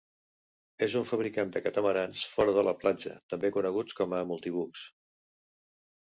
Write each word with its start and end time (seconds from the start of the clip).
És 0.85 0.93
un 0.99 1.03
fabricant 1.09 1.51
de 1.57 1.61
catamarans 1.65 2.23
fora 2.31 2.55
de 2.55 2.63
la 2.67 2.73
platja, 2.83 3.11
també 3.33 3.51
coneguts 3.59 3.99
com 3.99 4.15
a 4.21 4.23
multibucs 4.31 4.87